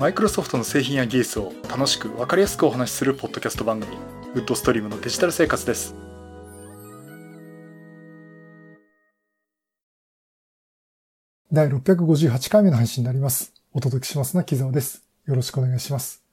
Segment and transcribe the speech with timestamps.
[0.00, 3.98] マイクロソフトの製品や技術を楽しく分かりやすくお話しするポッドキャスト番組
[4.34, 5.94] ウッドストリームのデジタル生活です。
[11.52, 13.52] 第658回目の配信になります。
[13.74, 15.04] お届けしますのは木沢です。
[15.26, 16.24] よろしくお願いします。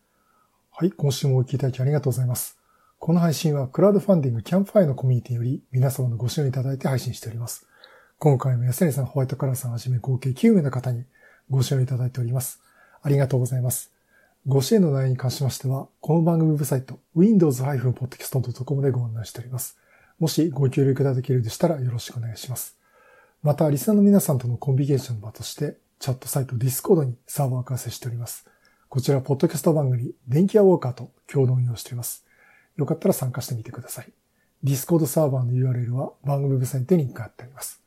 [0.72, 2.58] はい今週もお聞きいただきありがとうございます。
[3.00, 7.68] この配信はクラウドファンディングキャンプファイヤーのコミュニティより皆様のご支援いただいて配信しております。
[8.18, 11.04] 今回も安成さん、ホワイトカラーさんはじめ合計9名の方に
[11.50, 12.62] ご支援いただいております。
[13.08, 13.94] ありがとうございます。
[14.46, 19.78] ご支援の内容に関しましては、この番組ウェブサイト、windows-podcast.com でご案内しております。
[20.20, 22.76] もしご協力いただけるでしたらよろしくお願いします。
[23.42, 28.46] また、リスナーの皆さんとのコミュニケーションの場として、チャットサイト Discord にサーバーを開設しております。
[28.90, 32.26] こちら、ポッドキャスト番組、電気屋ウォーカーと共同運用しております。
[32.76, 34.12] よかったら参加してみてください。
[34.66, 37.82] Discord サーバーの URL は番組ウェブサイトにリンク貼ってあります。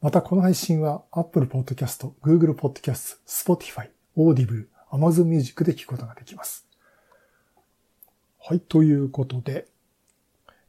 [0.00, 6.66] またこの配信は Apple Podcast、Google Podcast、Spotify、Audible、Amazon Music で聞くことができます。
[8.44, 9.66] はい、ということで、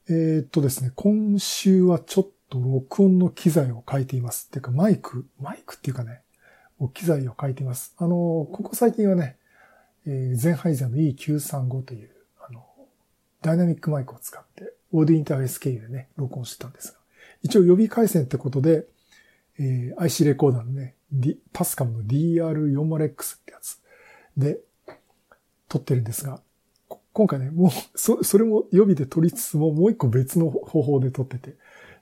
[0.09, 4.49] えー、っとですね、今週はちょっと録音の機材を変えています。
[4.49, 6.21] てかマイク、マイクっていうかね、
[6.93, 7.95] 機材を変えています。
[7.97, 9.37] あの、ここ最近はね、
[10.05, 12.65] えー、ゼンハイザーの E935 という、あの、
[13.41, 16.97] ダイナミックマイクを使って、オーディインターフェース経由でね、録音してたんですが、
[17.41, 18.85] 一応予備回線ってことで、
[19.59, 23.79] えー、IC レコーダーのね、D、パスカムの DR40X ってやつ。
[24.35, 24.59] で
[25.69, 26.41] 撮ってるんですが、
[27.13, 31.55] 今回ね、もう、そ、それも予備で撮りつつも、もう一個別の方法で撮ってて、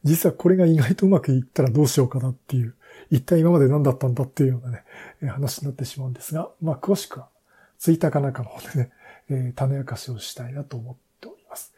[0.03, 2.76] 実はこれが意外とうまくいったらどうしようかなっていう、
[3.09, 4.84] 一体今まで何だったんだっていうようなね、
[5.30, 7.28] 話になってしまうんですが、まあ詳しくは、
[7.78, 8.92] ツイッターかなんかの方でね、
[9.30, 11.73] えー、種明かしをしたいなと思っております。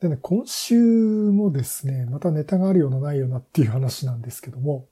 [0.00, 4.86] でね、今週もですね、またネタがあるようなないようなっていう話なんですけども、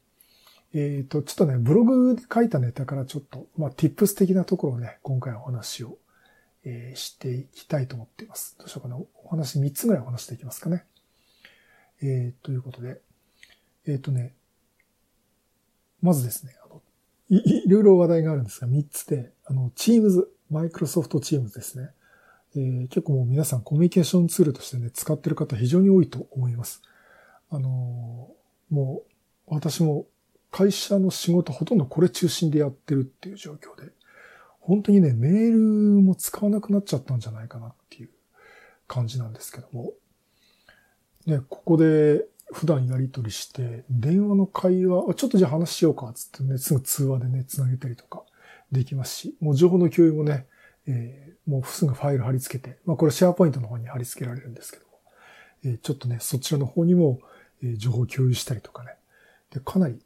[0.79, 5.97] えっ、ー、と、ちょっとね、ブログで書いたネタからちょっと、まあ、tips 的なところをね、今回お話を、
[6.65, 8.57] えー、していきたいと思っています。
[8.59, 8.99] どうしようかな。
[9.25, 10.85] お話3つぐらいお話していきますかね。
[12.03, 13.01] えー、ということで、
[13.87, 14.35] えっ、ー、とね、
[16.03, 16.83] まずですね、あの
[17.31, 21.89] い、 いろいろ話題があるんですが、3つで、あの、Teams、マイクロソフト Teams ですね。
[22.55, 26.83] えー、結構もう皆さんコミュニケーションツールとしてね、使ってる方非常に多いと思います。
[27.49, 29.03] あのー、も
[29.47, 30.07] う私も
[30.57, 33.93] 会社の仕事ほとんどこれ中心でやってるっていう状況で、
[34.59, 35.59] 本当にね、メール
[36.01, 38.09] も使わなくなっちゃったんじゃないかなっていう
[38.89, 39.93] 感じなんですけども。
[41.27, 42.25] ね、ここで
[42.55, 48.23] 普段やり取りして、電話の会話、ちょっとじゃあ話しようか、つってね、すぐ通話でね、繋げたりとか
[48.73, 50.47] できますし、もう情報の共有もね、
[50.87, 54.93] えー、もうすぐファイル貼り付けて、まあこれシェアポイントの方に貼り付けられるんですけども、
[55.65, 57.21] えー、ちょっとね、そちらの方にも、
[57.63, 58.95] えー、情報共有したりとかね。
[59.51, 59.99] で、かなり、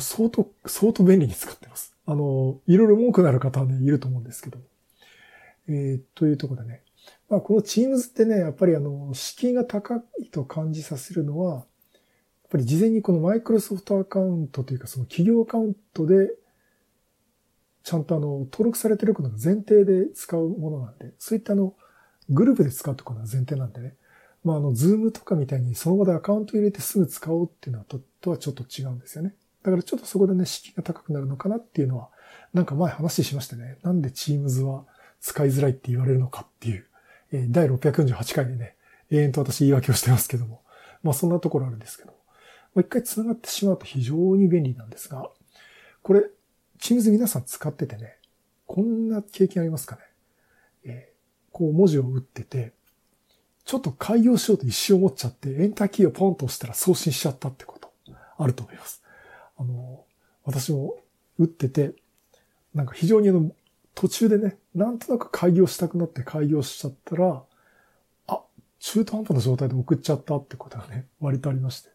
[0.00, 1.94] 相当、相当便利に使ってます。
[2.06, 4.58] あの、いろいろ文句なる方はね、いると思うんですけど。
[5.68, 6.82] えー、というところでね。
[7.28, 11.64] まあこの Teams ってね、やっぱりあの、敷居が高いと感じさせるのは、やっ
[12.50, 16.30] ぱり事前にこのマイクロソフトアカウントというかその企業アカウントで
[17.84, 21.74] ちゃんとあの、登録されてることが前提で使うものなんで、そういったあの、
[22.30, 23.94] グループで使うところが前提なんでね。
[24.42, 29.34] まあ、あの、ズームとかみたいにその場でアカウント入れてすぐ使おうっていうのはととはちょっと違うんですよね。
[29.64, 32.10] だからちょっとそこでね、敷居が高くなるのかなっていうのは、
[32.52, 34.84] なんか前話しましてね、なんで Teams は
[35.20, 36.86] 使いづらいって言われるのかっていう、
[37.32, 38.76] えー、第648回でね、
[39.10, 40.62] 永遠と私言い訳をしてますけども、
[41.02, 42.22] まあそんなところあるんですけども、も
[42.76, 45.30] う一回繋がってしまうと非常に便利なんですが、
[46.02, 46.24] これ、
[46.78, 48.18] Teams 皆さん使っててね、
[48.66, 50.02] こんな経験ありますかね？
[50.84, 52.72] えー、こう文字を打ってて、
[53.64, 57.92] ちょっと開業しようと一瞬思っちゃって、エンターキーをポンと押したら送信しちゃったってこと
[58.36, 59.02] あると思います。
[59.64, 60.04] あの、
[60.44, 60.96] 私も
[61.38, 61.94] 打ってて、
[62.74, 63.50] なんか非常にあの、
[63.94, 67.42] 途中でね、なんとなく開業したくなって開業しちゃったら、
[68.26, 68.40] あ、
[68.78, 71.90] 中途半端な状態で送っちゃったってことがね、割とありまして。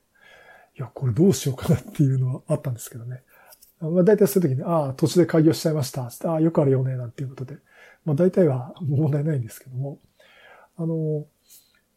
[0.78, 3.22] いや、これどうしようかなっていうのはあったんですけどね。
[3.81, 6.03] まあ大体そういう時に、ああ、途中で開業しちゃいました。
[6.03, 7.58] ああ、よくあるよね、なんていうことで。
[8.05, 9.99] まあ大体は問題ないんですけども。
[10.78, 11.26] あの、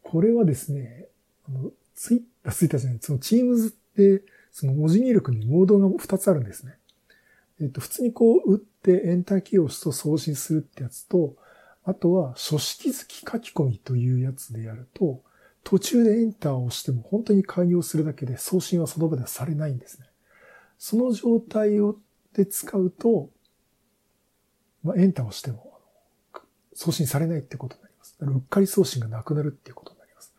[0.03, 1.07] これはですね、
[1.47, 6.77] あの、ツイッター、ツイッターじゃない、その Teams って、その文字入力にモードが2つあるんですね。
[7.59, 11.35] えっと、普通にこう打ってエンターキーを押すと送信するってやつと、
[11.83, 15.21] あとは書式付き書き込みというやつでやると、
[15.63, 20.07] 途中でエンターを押しても本当に開業するだけで送信はその場ではされないんですね。
[20.77, 21.97] その状態を
[22.33, 23.29] で使うと、
[24.83, 25.79] まあ、エンターを押しても
[26.73, 28.17] 送信されないってことになります。
[28.19, 30.33] うっかり送信がなくなるっていうことになります。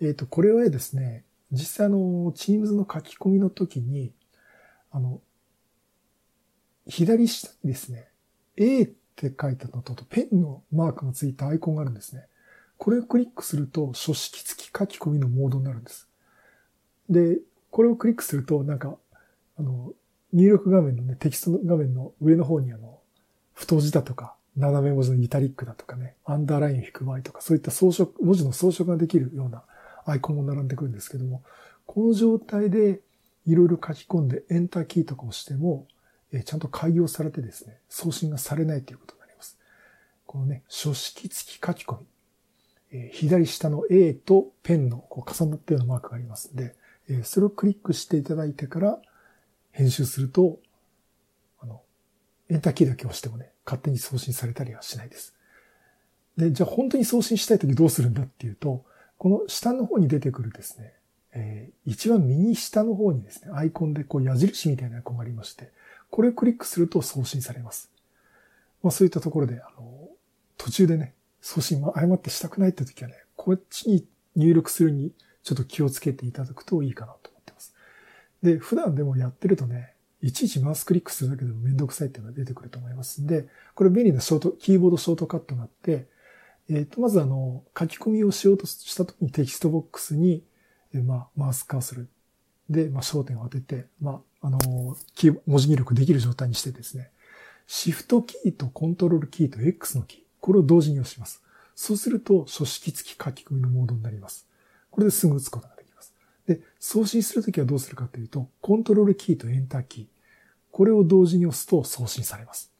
[0.00, 4.12] えっ、ー、と、これはですね、実際あの、Teams の書き込みの時に、
[4.90, 5.20] あの、
[6.86, 8.08] 左下にですね、
[8.56, 12.26] A って書いたのとペンのマークがついたアイコンがあるんですね。
[12.78, 16.08] これをクリックすると書式付き書き込みのモードになるんです。
[17.08, 17.38] で、
[17.70, 18.96] これをクリックすると、なんか、
[19.58, 19.92] あの、
[20.32, 22.98] 入力画面のね、テキスト画面の上の方にあの、
[23.52, 29.62] 太字だとか、斜め文字のイタリックだとかね、アンダーラインを引く場合とか、そういった装飾、文字の装飾ができるような
[30.04, 31.42] アイコンも並んでくるんですけども、
[31.86, 33.00] この状態で
[33.46, 35.86] いろいろ書き込んでエンターキーとかをしても、
[36.32, 39.58] えちゃんと開業されてですね、送信がされないということになります。
[40.26, 42.06] このね、書式付き書き込み。
[42.92, 46.74] え左下の A とペンのこう重なったようなマークがありますんで、
[47.08, 49.00] えそれをクリックしていただいてから
[49.72, 50.58] 編集すると、
[51.60, 51.82] あの、
[52.48, 55.34] エンターキーだけ押してもね、勝手に送信されたりはしないです。
[56.36, 58.84] で、じゃあ本当に送信したいときどうするんだっていうと、
[59.22, 60.94] この下の方に出てくるですね、
[61.32, 65.70] えー、一番右下の方にですね、アイコンでこう矢印みたいなアイコンがありまして、
[66.10, 67.88] これをクリックすると送信されます。
[68.82, 70.08] まあそういったところで、あの、
[70.56, 74.04] 途中でね、送信を誤ってしたくないって時はね、こっちに
[74.34, 75.12] 入力するに
[75.44, 77.76] ちょっと気をつけていただくといいかなと思ってます。
[78.42, 83.46] で、普段でもやってるとね、いちいちマウスクリックするだけでもめんどくさいっていうのが出てくると思いますんで、
[83.76, 86.10] これ便利なショート、キーボードショートカットがあって、
[86.68, 90.44] えっ、ー、と、まずあの、書き込みをしようとした時にテキストボックスに、
[90.94, 92.08] えー、まあ、マウスカーソル
[92.70, 97.10] で、まあ、焦点を当てて、まあ、あのー、文字入力できる状態にしてですね、
[97.66, 101.42] シフトキーとコントロールキーと X のキー、これを同時に押します。
[101.74, 104.46] そうすると、書式付き書き込みのモードになります。
[104.90, 106.14] これですぐ打つことができます。
[106.46, 110.06] で、送信するときはどうするかというと、コントロールキーとエンターキー、
[110.70, 112.71] これを同時に押すと送信されます。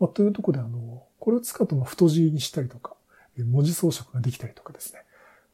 [0.00, 2.94] まあ、というところで、あの、これを使うと、ま太字にしたりとか、
[3.36, 5.02] 文字装飾ができたりとかですね。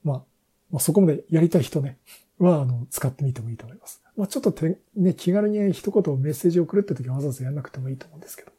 [0.02, 0.22] まあ、
[0.70, 1.98] まあ、そこまでやりたい人ね、
[2.38, 4.02] は、あの、使ってみてもいいと思います。
[4.16, 8.52] まあ、ちょっとて、ね、気軽に一言メッセージを送るって時はわざわざやらなくてもいいと思うんですけど。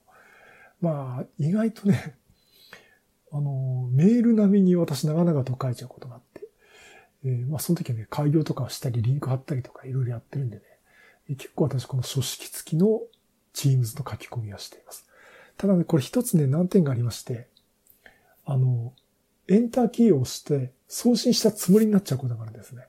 [0.81, 2.15] まあ、意外とね、
[3.31, 6.47] あの、メール並みに私長々と書いちゃうことがあって、
[7.25, 10.63] えー、まあ、その時はね、開業とかしたり、リンク貼ったりとかいろいろやってるんでね、
[11.35, 13.01] 結構私この書式付きの
[13.53, 15.07] Teams の書き込みはしています。
[15.57, 17.47] ただね、これ一つね、難点がありまして、
[18.45, 18.93] あの、
[19.47, 22.87] エンターキーを押して送信したつもりになっちゃうことがあるんですね。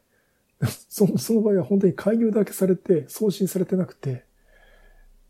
[0.89, 4.25] そのその場合は本当に開業だけされて送信されてなくて、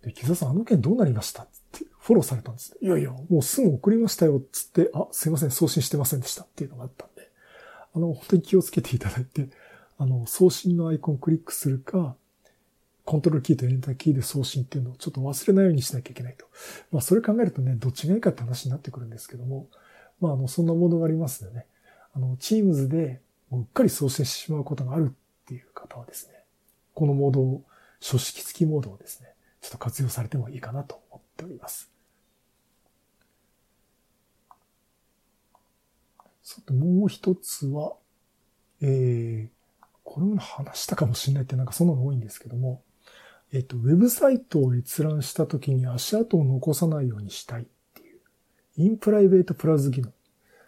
[0.02, 2.76] で、木澤さん、あの件どうなりましたってフォローされたんです。
[2.80, 7.28] いやいや、もうすぐ送りましたよ、つって、あ、すいません、送信してませんでしたっていうのがあったんで、
[7.92, 9.48] あの、本当に気をつけていただいて、
[9.98, 12.16] あの、送信のアイコンをクリックするか、
[13.06, 16.44] コントロールキーとエンターキーで送信っていうのをちょっと忘れないようにしなきゃいけないと。
[16.90, 19.68] まあ、それ考えるとね、どっちがいいかって話になってくるんですけども、
[20.20, 21.66] まあ、あの、そんなモードがありますのでね、
[22.14, 23.20] あの、Teams で
[23.52, 26.34] うっかり送信してしまうことがあるっていう方はですね、
[26.94, 27.62] このモードを、
[28.00, 29.28] 書式付きモードをですね、
[29.60, 31.92] ちょっと活用されてもいいかなと思っております。
[36.42, 37.94] さて、もう一つは、
[38.80, 42.82] えー、これも話したかもしれないってなんかそんなの多いんですけども、
[43.56, 48.20] えっ、と、ウェブサイトを閲覧した時に足跡を残さないようにしたいっていう、
[48.76, 50.12] インプライベートプラウズ機能。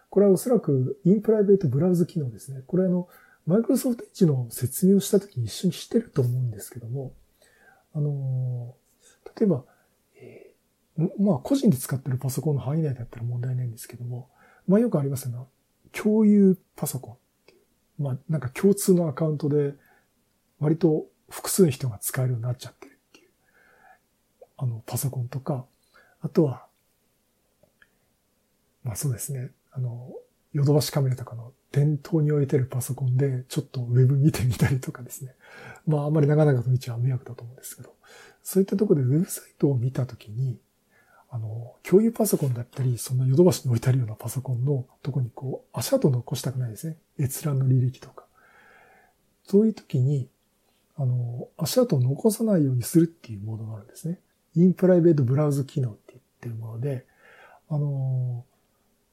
[0.09, 2.63] これはおそらくインプライベートブラウズ機能ですね。
[2.67, 3.07] これあの、
[3.47, 7.13] マイクロソフトエッジの説明をした時に一緒にしてると思うんですけども、
[7.93, 8.75] あの
[9.39, 9.65] 例えば、
[10.17, 14.31] えー、まあ個人で使ってるパソコンの範囲内だったら問題ないんですけども、
[14.67, 15.39] まあよくありますよね。
[15.93, 17.19] 共有パソコ
[17.99, 18.03] ン。
[18.03, 19.75] まあなんか共通のアカウントで
[20.59, 22.75] 割と複数の人が使えるようになっちゃっ、
[24.59, 25.65] あの、パソコンとか、
[26.21, 26.67] あとは、
[28.83, 30.13] まあそうですね、あの、
[30.53, 35.35] ヨドバシカメラとかの店頭に置いてるパソコンでちょっとウェブ見てみたりとかですね。
[35.87, 37.95] まああんまり長々と道は迷惑だと思うんですけど、
[38.43, 40.59] そういったところでウェブサイトを見たときに、
[41.31, 46.97] あの、共有パソコンだったり、そのヨドバシに置いてあるようなパソコンのとこにこう、足跡残したくないですね。
[47.21, 48.25] 閲覧の履歴とか。
[49.45, 50.29] そういう時に、
[50.97, 54.19] あの、足跡を残さないようにするっていうモードがあるんですね。
[54.63, 57.07] インプライベートブラウズ機能って言ってるもので、
[57.69, 58.45] あの、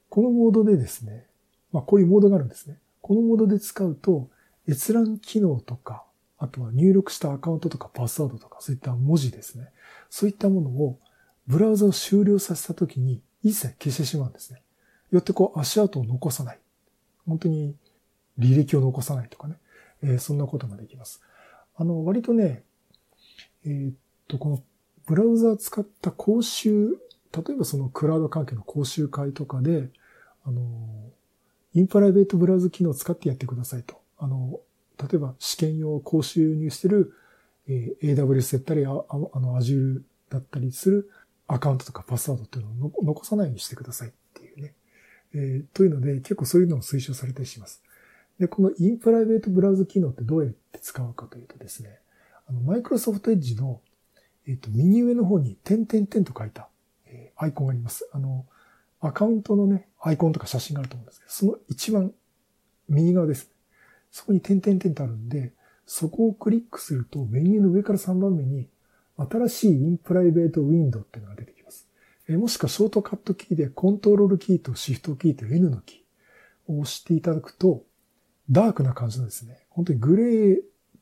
[0.08, 1.26] このモードでですね、
[1.72, 2.78] まあこういうモードがあるんですね。
[3.00, 4.28] このモードで使うと、
[4.68, 6.04] 閲覧機能とか、
[6.38, 9.70] あとは入力したアカウントとかパスワードとか、そういった文字ですね。
[10.10, 10.98] そういったものを、
[11.46, 14.62] ブラウザを終了させたときに一切消してしまうんですね。
[15.12, 16.58] よってこう足跡を残さない。
[17.26, 17.76] 本当に
[18.38, 19.54] 履歴を残さないとかね。
[20.02, 21.22] えー、そんなことができます。
[21.76, 22.64] あの、割とね、
[23.64, 23.94] えー、っ
[24.28, 24.62] と、この
[25.06, 26.90] ブラウザを使った講習、
[27.32, 29.88] 例えばそのクラウド関係の講習会とかで、
[30.44, 30.60] あの、
[31.74, 34.00] インプライベートブラウズ機能を使ってやってくださいと。
[34.18, 34.60] あの、
[34.98, 37.12] 例えば試験用講習にしてる、
[37.68, 41.10] えー、AWS だったり、ああの、Azure だったりする
[41.46, 44.74] アカウントとかパスワードっていうのを残さないようにしてくださいっていうね。
[45.34, 47.82] えー、というので、結構そういうのを推奨されたりします。
[48.38, 52.00] で、このインプライベートブラウズ機能ってどうやって使うかというとですね、
[52.48, 53.80] あの、マイクロソフトエッジの、
[54.46, 56.68] えっ、ー、と、右上の方に点々点と書いた、
[57.06, 58.08] えー、アイコンがあります。
[58.12, 58.46] あの、
[59.00, 62.12] アカウントのね、アイコンとか写真があると思うんですけど、その一番
[62.88, 63.50] 右側ですね。
[64.10, 65.52] そこに点々点とあるんで、
[65.84, 68.68] そこをクリックするとメニューの上から3番目に
[69.16, 71.88] 新しいインプライベートウィンドウっていうのが出てきます。
[72.28, 77.84] えもしくはショートカットキーでコントロールキーとシフトキーと N のキーを押していただくと、
[78.50, 80.56] ダークな感じのですね、本当にグレー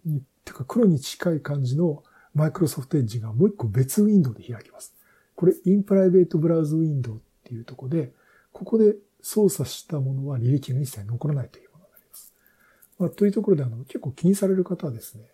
[0.04, 2.02] に、てか黒に近い感じの
[2.34, 4.94] マイクロソフトエッジがもう一個別ウィンドウで開きます。
[5.36, 8.12] これ、インプライベートブラウズウィンドウっていうとこで、
[8.52, 12.32] ここで操作したものは履歴が一切残らないというものになります。
[12.98, 15.24] まあ、というところで、あの、結構気にされる方はですね、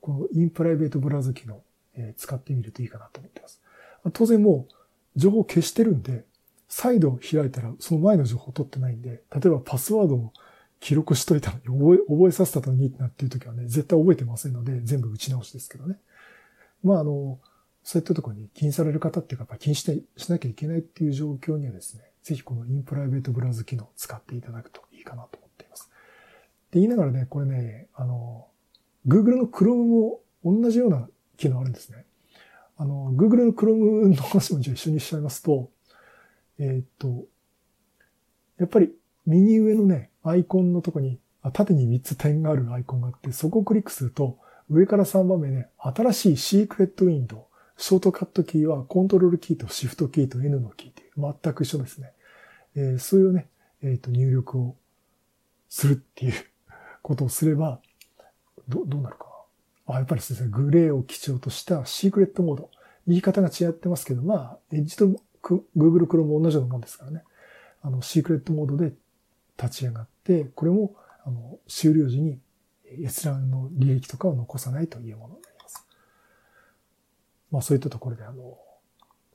[0.00, 1.62] このインプライベートブラウズ機能、
[1.94, 3.60] えー、使ってみるといいかなと思っています。
[4.12, 6.24] 当然もう、情報を消してるんで、
[6.68, 10.32] 再度開いたらその前の情報を取ってないんで、例えばパスワードを
[10.80, 15.96] 記録しといたのに、覚え、覚えさせたのになっていう時はね、絶対覚えてませんので、全部打ち直しですけどね。
[16.86, 17.38] まあ、あの、
[17.82, 25.90] そういったところに気にされる方っていうか、やっぱ気にして、しなきゃいけないっていう状況にはですね、ぜひこのインプライベートブラウズ機能を使っていただくといいかなと思っています。
[26.70, 28.46] で、言いながらね、これね、あの、
[29.06, 32.06] Google の Chrome も同じような機能あるんですね。
[32.76, 35.70] あの、Google の Chrome の話もじゃあ一緒にしちゃいますと、
[36.58, 37.26] えー、っと、
[38.58, 38.92] やっぱり
[39.26, 41.18] 右上のね、アイコンのとこに、
[41.52, 47.40] 縦に3つ点があるアイコンがあって、そこをクリックすると、上から3番目ね、新しいシークレットウィンドウ。
[47.78, 52.12] ショートカットキーはコントロールキーとシフトキーと N のキーっていう、全く一緒ですね。
[52.74, 53.48] えー、そういうね、
[53.82, 54.76] えっ、ー、と、入力を
[55.68, 56.32] するっていう
[57.02, 57.80] ことをすれば、
[58.68, 59.26] ど、どうなるか
[59.86, 59.94] な。
[59.94, 62.70] あ、やっぱりですね、グレーを基調としたシークレットモード。
[63.06, 65.06] 言い方が違ってますけど、まあ、エッジと
[65.42, 67.22] Google Chrome も同じようなもんですからね。
[67.82, 68.92] あの、シークレットモードで
[69.56, 72.40] 立ち上がって、これも、あの、終了時に
[73.04, 75.86] 閲覧の利益とかを残さないというものになります。
[77.50, 78.58] まあそういったところで、あの、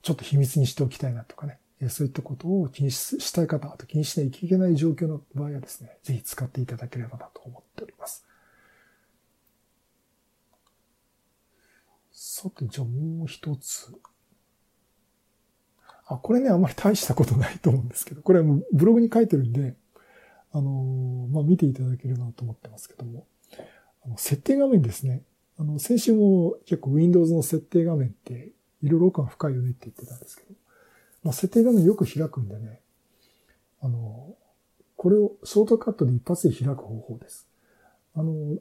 [0.02, 8.26] ちょっと秘密にしておきたいなとかね、そういったことを気にしたい方、あと気にしないといけない状況の場合はですね、ぜひ使っていただければなと思っております。
[12.12, 13.94] さて、じゃあもう一つ。
[16.06, 19.76] あ、これね、あんまり大したことないと思うんですけど、これはもうブログに書いてるんで、
[20.52, 23.26] あの、まあ、見ていただければなと思ってますけども、
[24.06, 25.24] あの設定画面ですね。
[25.58, 30.54] あの、先週も結構 Windows の設定画面っていろいろ奥が深いよねって言ってたんですけど、
[31.24, 32.80] まあ、設定画面よく開くんでね、
[33.82, 34.36] あの、
[34.98, 37.48] これをショートカットで一発で開く方法です。
[38.16, 38.58] あの、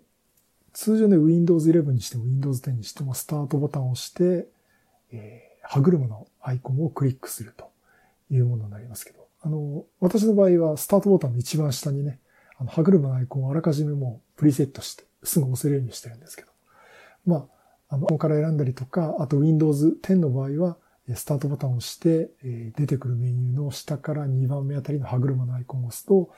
[0.73, 4.47] 通常ね、Windows 11にしても Windows 10にしてもスタートボタンを押して、
[5.13, 7.71] えー、歯車のアイコンをクリックすると
[8.31, 12.21] いうものになりますけど、あの、私の場合はスタートボタンの一番下にね、
[12.59, 16.51] あの歯車のアイコンをあらかじめもうプリセットして、すぐ押せるようにしてるんですけど。
[17.27, 17.49] ま
[17.89, 20.77] あ、あの、ここから選んだりとか、あと Windows 10の場合は、
[21.15, 22.31] スタートボタンを押して、
[22.77, 26.31] 出てくるメニューの下から2番目あたりの歯車のアイコンを押すと、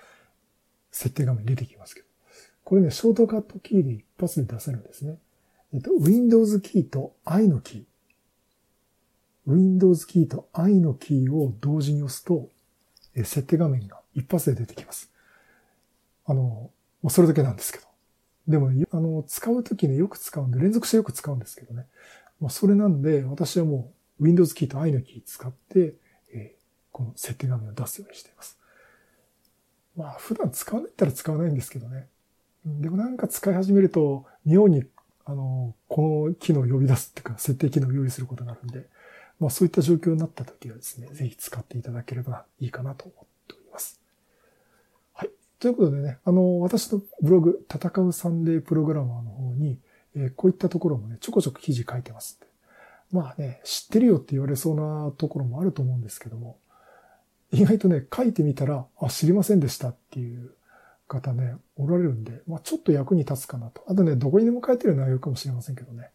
[0.91, 2.07] 設定画面出てきますけど。
[2.65, 5.19] これね、ショートカットキーで一発で出せるんですね。
[5.75, 7.85] えっと、Windows キーと I のキー。
[9.47, 12.49] Windows キーと I のキーを同時に押すと、
[13.17, 15.11] 設定画面が一発で出てきます。
[16.25, 16.73] あの、も
[17.05, 17.92] うそれだけなんですけど。
[18.49, 21.87] でも、あの、使うときね、よく使うんで、連続してよく使うんですけどね。
[22.41, 25.95] まあ、それなんで、私はもう、Windows キーと I のキー使って、
[26.33, 28.59] えー、この設定画面を出すようにしています。
[29.97, 32.09] まあ、普段使わないったら使わないんですけどね。
[32.65, 34.85] でもなんか使い始めると、妙に、
[35.25, 38.89] あの、この機能を呼び出すっていうか、設定機能を用意することになるんで、
[39.39, 43.32] まあそういった状況になった時はですね、ぜひ使っていただければいいかなと思って。
[45.63, 49.79] ということでね、あの、私のブログ、戦うサンデープログラマーの方に、
[50.17, 52.49] えー、こういったところもね、ちょこちょこ記事書いてますんで。
[53.13, 56.59] まあね、知ってるよって言われそうなところもあると思うんですけども、
[57.53, 60.51] 意外とね、書いてみたら、あ、知りませんでしたっていう
[61.07, 63.85] 方ね、おられるんで、まあちょっと役に立つかなと。
[63.87, 66.11] あとね、どこにでも書いてる内容かもしれませんけどね。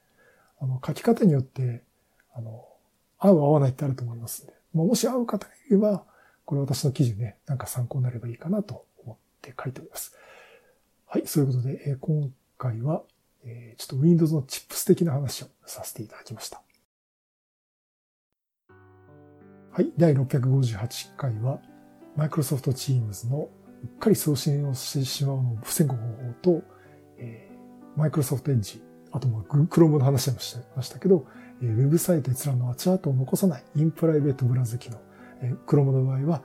[0.60, 1.84] あの、書き方によって、
[2.34, 2.66] あの、
[3.18, 6.04] 合う合わないってあると思いますんで、まあ、もし合う方がいれば、
[6.44, 9.27] これ私の記事ね、なんか参考になればいいかなと思って
[9.62, 10.16] 書いております。
[11.06, 13.04] はい、そういうことで、えー、今回は、
[13.44, 16.62] えー、ちょっと Windows のチップス的な話をさせていただきました。
[19.72, 21.60] はい、第658回は、
[22.18, 23.50] Microsoft Teams の
[23.84, 26.64] うっかり送信をしてしまうのを防ぐ方法と、
[27.20, 31.28] えー、Microsoft Edge、あとも Chrome の話もしてましたけど、
[31.62, 35.00] ウェブサイト閲覧のアチャートを残さないインプライベートブラウザ機能。
[35.66, 36.44] Chrome の場合は、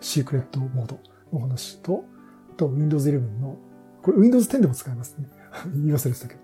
[0.00, 0.98] シークレットモード
[1.32, 2.04] の話と、
[2.52, 3.56] と Windows 11の、
[4.02, 5.28] これ Windows 10でも使えますね。
[5.74, 6.40] 言い忘れてたけど。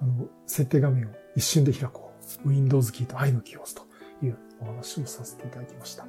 [0.00, 2.12] あの、設定画面を一瞬で開こ
[2.44, 2.48] う。
[2.48, 3.82] Windows キーと I のキーを押すと
[4.24, 6.06] いうお話をさせていただきました。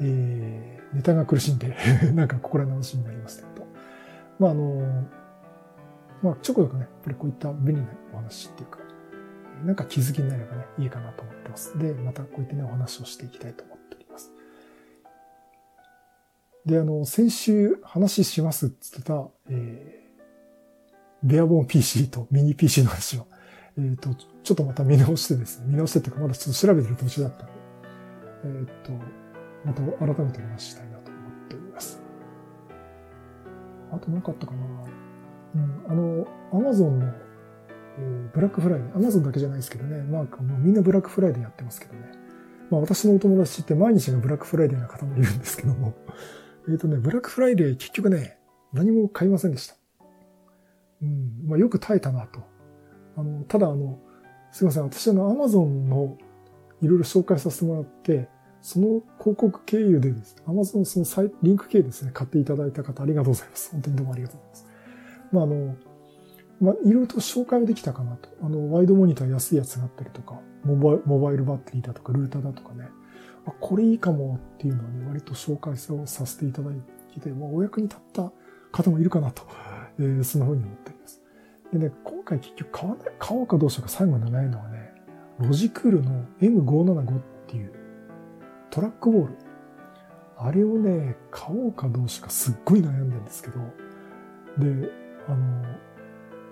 [0.00, 1.76] えー、ネタが苦しんで
[2.14, 3.66] なんか心直しになりましたけど。
[4.38, 5.08] まあ、あの、
[6.22, 8.78] まあ、ちょこちょこね、やっぱりこういった便利なお話っていうか、
[9.64, 11.78] なんか気づきになればね、いいかなと思ってます。
[11.78, 13.71] で、またこういったね、お話をしていきたいと思っております。
[16.66, 23.26] で、あの、先週話しますって言ってた、えー、ベアボン PC とミニ PC の話は、
[23.76, 27.52] えっ、ー、と、ちょっとまた見直してですね、見直してっていうか、まだちょっと調べてる途中だったんで、
[28.44, 28.92] えっ、ー、と、
[29.64, 32.02] また改めてお話したいなと思っております。
[33.92, 34.58] あと何かあったかな
[35.54, 37.12] うん、あの、アマゾンの
[37.98, 42.00] えー、ブラックフライデー、アマゾンだけじゃないですけどね、まあ、もうみんなブラックフライデーやってますけどね。
[42.70, 45.94] まあ私のお友達って毎日がブラックフライデーな方もいるんですけども、
[46.68, 48.38] えっ、とね、ブラックフライデー結局ね、
[48.72, 49.74] 何も買いませんでした。
[51.02, 52.40] うん、まあよく耐えたなと。
[53.16, 53.98] あの、ただあの、
[54.52, 56.16] すいません、私あの、アマゾンの
[56.80, 58.28] いろいろ紹介させてもらって、
[58.60, 63.70] その広告経由でです、アマゾンそのサイリンク経由ですね、買っていただいた方ありがとうございます。
[63.72, 64.66] 本当にどうもありがとうございます。
[65.32, 65.76] まああの、
[66.60, 68.28] まあ、いろいろと紹介はできたかなと。
[68.40, 70.76] あの、ワイドモニター安いやつがあったりとか、モ
[71.18, 72.88] バイルバッテリーだとか、ルーターだとかね。
[73.46, 78.32] あ、これいいかもっていうのはね、割と紹介をさせていただいて、まあ、お役に立った
[78.70, 79.42] 方もいるかなと、
[79.98, 81.22] えー、そんな風に思っております。
[81.72, 84.92] でね、今回結局買わない、買おうかどうしようか最後に悩いのはね、
[85.38, 87.72] ロジクールの M575 っていう
[88.70, 89.36] トラックボール。
[90.36, 93.60] あれをね、買おうかどうしようかすっごい悩んでるんですけど、
[94.58, 94.90] で、
[95.28, 95.64] あの、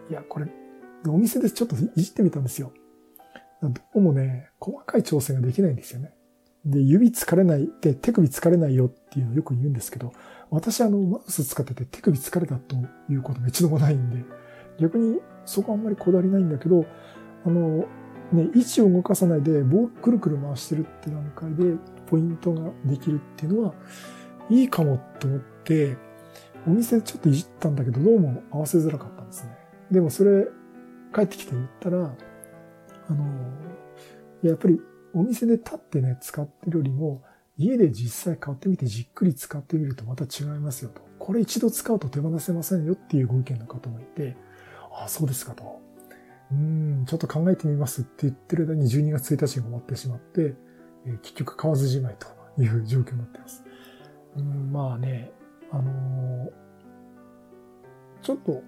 [0.09, 0.47] いや、これ、
[1.07, 2.73] お店でちょっといじってみたんですよ。
[3.63, 6.13] どうもね、細かい調整ができないんですよね。
[6.65, 10.13] で、指疲れない、で、手首疲れないよっていうのをよく言うんですけど、
[10.51, 12.77] 私あの、マウス使ってて手首疲れたと
[13.09, 14.25] いうことが一度もないんで、
[14.79, 16.85] 逆にそこあんまりこだわりないんだけど、
[17.45, 17.87] あの、
[18.33, 23.75] ね、位置を動かさないで、ボールくるくる回してるって段階で、ポイントができるっていうのは、
[24.49, 25.97] いいかもと思って、
[26.67, 29.57] お店でちょっといじったんだけど、どうも合わせづらかったんですね。
[29.91, 30.47] でもそれ、
[31.15, 32.15] 帰ってきて言ったら、
[33.09, 33.25] あの、
[34.43, 34.81] やっぱり
[35.15, 37.23] お店で立ってね、使ってるよりも、
[37.57, 41.03] 家で実際買ってみてじっくり使ってみるとまた違いますよと。
[41.19, 44.37] これ一度使うと手放せませんよっていうご意見の方もいて、
[44.93, 45.81] ああ、そうですかと。
[46.53, 50.55] うん、ちょっと考えてみますって言ってる間に12月1日が終わってしまって、
[51.07, 52.27] えー、結局買わずじまいと
[52.61, 53.63] いう状況になってます。
[54.37, 55.31] うん、まあね、
[55.71, 56.51] あのー、
[58.23, 58.63] ちょっと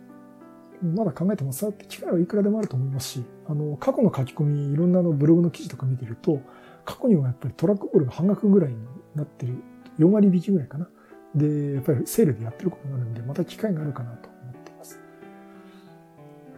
[0.83, 6.41] まだ考えてもさって機会はいくらでもあると思いますし、あの、過去の書き込み、いろんなのブログの記事とか見てると、
[6.85, 8.77] 過去にはやっぱりトラックボールが半額ぐらいに
[9.15, 9.55] なってる、
[9.99, 10.89] 4割引きぐらいかな。
[11.35, 15.01] で、やっぱりセールでやってることがあるんで、また機会があるかなと思っています。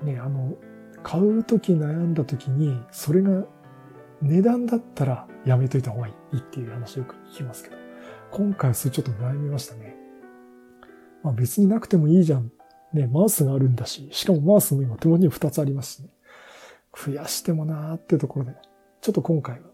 [0.02, 0.54] ね、あの、
[1.02, 3.44] 買うとき悩んだときに、それが
[4.22, 7.76] 値段だったらやめといた方がいいっていう話をよく聞きますけど、
[8.30, 9.96] 今回はそれちょっと悩みましたね。
[11.22, 12.50] まあ別になくてもいいじゃん
[12.94, 16.10] ね、マウスがあるんだし、しかもマウスも今手元に2つありますしね。
[16.96, 18.54] 増やしてもなーっていうところで、
[19.00, 19.66] ちょっと今回は、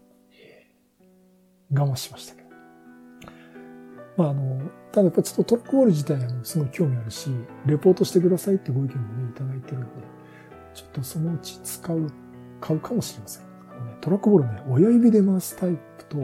[1.73, 2.49] 我慢しましたけど。
[4.17, 7.29] まああの、ただやっぱちょっとトラックボール自体はすごい興味あるし、
[7.67, 9.87] レポートしてくださいってご意見もね、いただいてるんで、
[10.73, 12.07] ちょっとそのうち使う、
[12.59, 13.43] 買うかもしれません。
[13.69, 16.17] あのね、トラックボールね、親指で回すタイプと、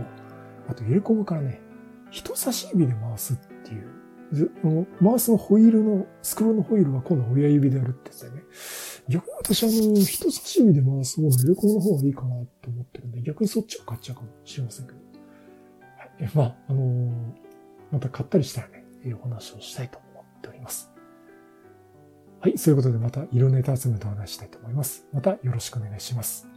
[0.68, 1.62] あと入れ込むからね、
[2.10, 3.97] 人差し指で回すっていう
[5.00, 8.44] マウスのホイールの、スクロールのホイールは今度は親指でやるってやつだよね。
[9.10, 12.30] 逆に私あの、人差し指で回す方の入れ込むの方がいいかな
[12.62, 14.98] と思ってるんで、逆にそっちを買っちゃうかもしれませんけど。
[15.98, 16.32] はい。
[16.34, 17.12] まあ、あのー、
[17.92, 20.92] また買ったりしたらね、いいお話をしたいと思っております。
[22.42, 22.58] はい。
[22.58, 25.06] そういうことでまた色ネタ集めとお話したいと思います。
[25.14, 26.57] またよろしくお願いします。